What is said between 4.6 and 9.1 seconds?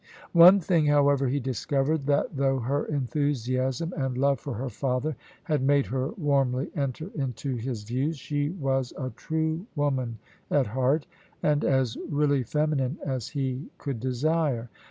father had made her warmly enter into his views, she was